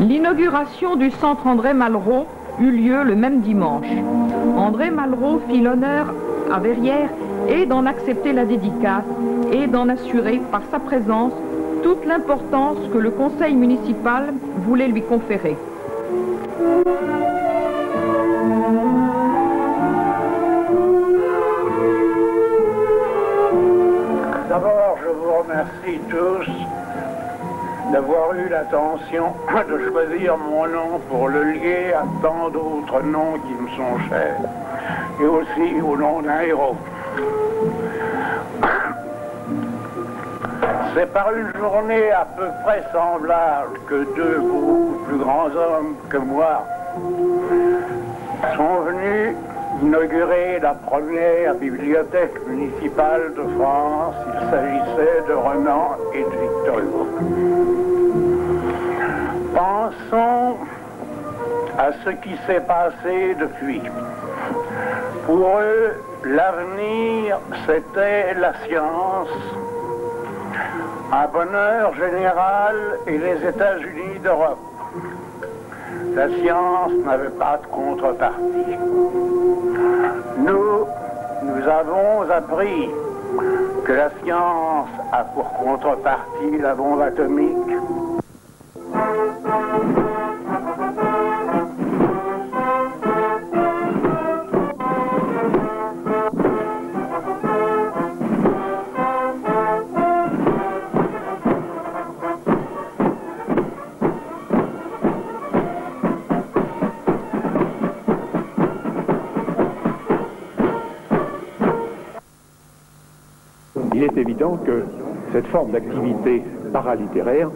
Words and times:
L'inauguration 0.00 0.96
du 0.96 1.10
centre 1.10 1.46
André 1.46 1.74
Malraux 1.74 2.26
eut 2.58 2.70
lieu 2.70 3.02
le 3.04 3.14
même 3.14 3.42
dimanche. 3.42 3.86
André 4.56 4.90
Malraux 4.90 5.42
fit 5.46 5.60
l'honneur 5.60 6.14
à 6.50 6.58
Verrières 6.58 7.10
et 7.48 7.66
d'en 7.66 7.84
accepter 7.84 8.32
la 8.32 8.46
dédicace 8.46 9.04
et 9.52 9.66
d'en 9.66 9.90
assurer 9.90 10.40
par 10.50 10.62
sa 10.70 10.78
présence 10.78 11.32
toute 11.82 12.06
l'importance 12.06 12.78
que 12.90 12.98
le 12.98 13.10
conseil 13.10 13.54
municipal 13.54 14.32
voulait 14.56 14.88
lui 14.88 15.02
conférer. 15.02 15.56
D'abord, 24.48 24.98
je 25.02 25.08
vous 25.08 25.32
remercie 25.42 26.00
tous 26.08 26.50
d'avoir 27.92 28.34
eu 28.34 28.48
l'attention 28.48 29.34
de 29.68 29.90
choisir 29.90 30.36
mon 30.36 30.66
nom 30.66 31.00
pour 31.08 31.28
le 31.28 31.42
lier 31.52 31.92
à 31.92 32.04
tant 32.22 32.48
d'autres 32.50 33.02
noms 33.02 33.38
qui 33.46 33.54
me 33.54 33.68
sont 33.70 33.98
chers, 34.08 34.40
et 35.20 35.24
aussi 35.24 35.80
au 35.82 35.96
nom 35.96 36.22
d'un 36.22 36.40
héros. 36.40 36.76
C'est 40.94 41.12
par 41.12 41.32
une 41.34 41.52
journée 41.56 42.10
à 42.10 42.26
peu 42.36 42.48
près 42.64 42.82
semblable 42.92 43.78
que 43.86 44.04
deux 44.16 44.40
beaucoup 44.40 45.04
plus 45.06 45.18
grands 45.18 45.46
hommes 45.46 45.94
que 46.08 46.16
moi 46.16 46.64
sont 48.56 48.80
venus 48.80 49.36
inaugurer 49.82 50.58
la 50.60 50.74
première 50.74 51.54
bibliothèque 51.54 52.34
municipale 52.46 53.32
de 53.36 53.42
France. 53.58 54.14
Il 54.34 54.50
s'agissait 54.50 55.22
de 55.28 55.32
Renan 55.32 55.96
et 56.12 56.22
de 56.22 56.24
Victor 56.24 56.78
Hugo. 56.80 57.89
Pensons 59.90 60.56
à 61.76 61.90
ce 62.04 62.10
qui 62.10 62.36
s'est 62.46 62.60
passé 62.60 63.34
depuis. 63.40 63.82
Pour 65.26 65.58
eux, 65.58 65.94
l'avenir, 66.24 67.38
c'était 67.66 68.34
la 68.34 68.52
science, 68.64 69.28
un 71.12 71.26
bonheur 71.28 71.94
général 71.94 72.76
et 73.06 73.18
les 73.18 73.48
États-Unis 73.48 74.18
d'Europe. 74.22 74.58
La 76.14 76.28
science 76.28 76.92
n'avait 77.04 77.30
pas 77.30 77.58
de 77.58 77.66
contrepartie. 77.66 78.76
Nous, 80.38 80.86
nous 81.42 81.68
avons 81.68 82.30
appris 82.30 82.90
que 83.84 83.92
la 83.92 84.10
science 84.22 84.88
a 85.12 85.24
pour 85.24 85.52
contrepartie 85.54 86.58
la 86.60 86.74
bombe 86.74 87.00
atomique. 87.00 87.76
Il 113.94 114.02
est 114.04 114.16
évident 114.16 114.58
que 114.64 114.82
cette 115.32 115.46
forme 115.48 115.70
d'activité 115.72 116.42
paralittéraire 116.72 117.50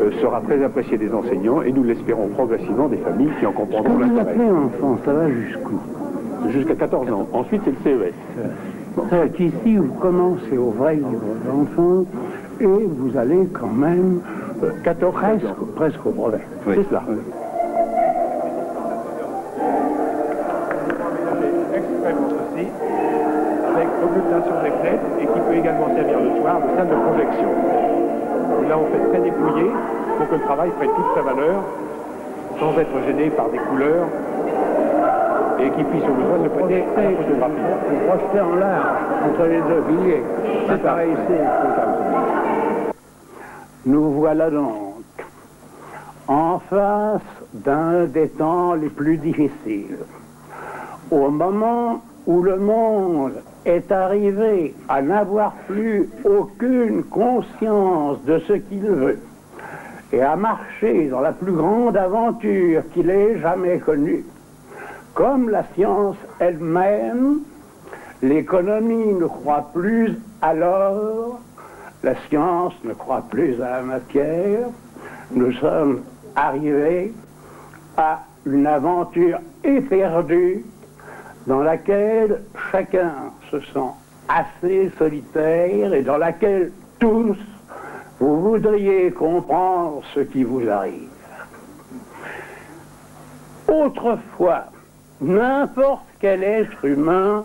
euh, 0.00 0.10
sera 0.20 0.40
très 0.40 0.62
appréciée 0.64 0.98
des 0.98 1.12
enseignants 1.12 1.62
et 1.62 1.72
nous 1.72 1.82
l'espérons 1.84 2.28
progressivement 2.28 2.88
des 2.88 2.96
familles 2.98 3.30
qui 3.38 3.46
en 3.46 3.52
comprendront 3.52 3.84
Quand 3.92 3.94
vous 3.94 4.00
l'intérêt. 4.00 4.30
appelez 4.32 4.50
enfant, 4.50 4.98
ça 5.04 5.12
va 5.12 5.30
jusqu'où? 5.30 5.78
Jusqu'à 6.50 6.74
14 6.74 7.10
ans. 7.12 7.26
Ensuite, 7.32 7.62
c'est 7.64 7.90
le 7.90 7.98
CES. 7.98 8.14
C'est 9.10 9.32
qu'ici, 9.34 9.76
vous 9.76 9.92
commencez 10.00 10.56
au 10.56 10.70
vrai 10.70 10.96
livre 10.96 11.10
d'enfant 11.46 12.04
et 12.60 12.64
vous 12.66 13.16
allez 13.18 13.46
quand 13.52 13.72
même 13.72 14.20
Euh, 14.62 14.70
14 14.84 15.12
presque, 15.14 15.44
ans. 15.44 15.66
presque 15.76 16.06
au 16.06 16.10
brevet. 16.12 16.38
C'est 16.64 16.82
cela. 16.88 17.02
extrêmement 21.74 22.28
des 24.62 24.70
fenêtres 24.70 25.10
et 25.20 25.26
qui 25.26 25.40
peut 25.40 25.54
également 25.54 25.88
servir 25.94 26.18
le 26.20 26.40
soir 26.40 26.60
de 26.60 26.76
salle 26.76 26.88
de 26.88 26.94
projection. 26.94 27.50
Et 28.62 28.68
là, 28.68 28.78
on 28.78 28.86
fait 28.92 29.10
très 29.10 29.20
dépouillé 29.20 29.70
pour 30.18 30.28
que 30.28 30.34
le 30.34 30.40
travail 30.42 30.70
prenne 30.70 30.90
toute 30.90 31.14
sa 31.14 31.22
valeur 31.22 31.62
sans 32.58 32.78
être 32.78 33.06
gêné 33.06 33.30
par 33.30 33.48
des 33.50 33.58
couleurs 33.58 34.06
et 35.58 35.70
qui 35.70 35.84
puisse 35.84 36.04
au 36.04 36.12
besoin 36.12 36.44
se 36.44 36.48
prêter 36.48 36.84
à 36.96 37.02
la 37.02 37.16
photographie. 37.16 37.54
Vous 37.90 38.06
projetez 38.06 38.40
en 38.40 38.54
l'air 38.56 38.82
entre 39.26 39.44
les 39.44 39.60
deux 39.60 39.82
piliers. 39.88 40.22
C'est 40.68 40.82
pareil 40.82 41.10
ici. 41.12 41.40
Nous 43.86 44.10
voilà 44.12 44.50
donc 44.50 45.04
en 46.28 46.58
face 46.58 47.20
d'un 47.52 48.04
des 48.04 48.28
temps 48.28 48.74
les 48.74 48.88
plus 48.88 49.16
difficiles. 49.16 49.98
Au 51.10 51.30
moment 51.30 52.00
où 52.26 52.42
le 52.42 52.56
monde 52.56 53.34
est 53.64 53.90
arrivé 53.92 54.74
à 54.88 55.00
n'avoir 55.00 55.52
plus 55.68 56.08
aucune 56.24 57.04
conscience 57.04 58.22
de 58.24 58.40
ce 58.40 58.54
qu'il 58.54 58.80
veut 58.80 59.18
et 60.12 60.22
à 60.22 60.36
marcher 60.36 61.08
dans 61.08 61.20
la 61.20 61.32
plus 61.32 61.52
grande 61.52 61.96
aventure 61.96 62.82
qu'il 62.92 63.10
ait 63.10 63.38
jamais 63.38 63.78
connue, 63.78 64.24
comme 65.14 65.50
la 65.50 65.64
science 65.74 66.16
elle-même, 66.38 67.40
l'économie 68.22 69.14
ne 69.14 69.26
croit 69.26 69.70
plus 69.72 70.16
à 70.42 70.54
l'or, 70.54 71.40
la 72.02 72.14
science 72.28 72.74
ne 72.84 72.92
croit 72.92 73.24
plus 73.30 73.60
à 73.60 73.70
la 73.70 73.82
matière, 73.82 74.68
nous 75.32 75.52
sommes 75.52 76.02
arrivés 76.34 77.12
à 77.96 78.20
une 78.44 78.66
aventure 78.66 79.38
éperdue 79.64 80.64
dans 81.46 81.60
laquelle 81.60 82.42
chacun 82.70 83.12
se 83.50 83.60
sent 83.60 83.90
assez 84.28 84.90
solitaire 84.98 85.94
et 85.94 86.02
dans 86.02 86.18
laquelle 86.18 86.72
tous 86.98 87.36
vous 88.18 88.40
voudriez 88.40 89.10
comprendre 89.12 90.02
ce 90.14 90.20
qui 90.20 90.42
vous 90.42 90.68
arrive. 90.68 91.10
Autrefois, 93.68 94.64
n'importe 95.20 96.06
quel 96.20 96.42
être 96.42 96.84
humain 96.84 97.44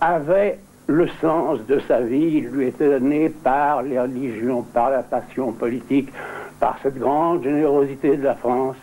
avait 0.00 0.58
le 0.86 1.08
sens 1.20 1.58
de 1.66 1.80
sa 1.80 2.00
vie, 2.00 2.38
il 2.38 2.48
lui 2.48 2.68
était 2.68 2.88
donné 2.88 3.28
par 3.28 3.82
les 3.82 3.98
religions, 3.98 4.62
par 4.62 4.90
la 4.90 5.02
passion 5.02 5.52
politique, 5.52 6.12
par 6.60 6.78
cette 6.82 6.98
grande 6.98 7.42
générosité 7.42 8.16
de 8.16 8.22
la 8.22 8.34
France 8.34 8.76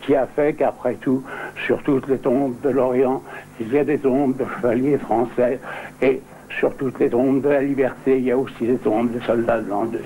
qui 0.00 0.14
a 0.14 0.26
fait 0.26 0.54
qu'après 0.54 0.94
tout, 0.94 1.24
sur 1.66 1.82
toutes 1.82 2.06
les 2.06 2.18
tombes 2.18 2.54
de 2.62 2.68
l'Orient, 2.68 3.22
il 3.60 3.72
y 3.72 3.78
a 3.78 3.84
des 3.84 3.98
tombes 3.98 4.36
de 4.36 4.44
chevaliers 4.56 4.98
français 4.98 5.58
et 6.02 6.20
sur 6.58 6.74
toutes 6.76 6.98
les 7.00 7.10
tombes 7.10 7.42
de 7.42 7.48
la 7.48 7.62
liberté, 7.62 8.18
il 8.18 8.24
y 8.24 8.30
a 8.30 8.38
aussi 8.38 8.66
des 8.66 8.78
tombes 8.78 9.12
de 9.12 9.20
soldats 9.20 9.60
de 9.60 9.68
l'an 9.68 9.86
2. 9.86 10.00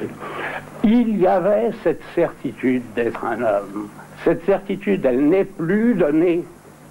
Il 0.84 1.18
y 1.18 1.26
avait 1.26 1.70
cette 1.82 2.02
certitude 2.14 2.82
d'être 2.94 3.24
un 3.24 3.42
homme. 3.42 3.88
Cette 4.24 4.44
certitude, 4.44 5.04
elle 5.04 5.28
n'est 5.28 5.44
plus 5.44 5.94
donnée 5.94 6.44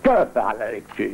que 0.04 0.24
par 0.34 0.56
la 0.58 0.72
lecture. 0.72 1.08